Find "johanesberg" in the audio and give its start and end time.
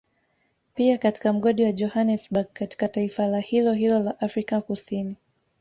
1.71-2.47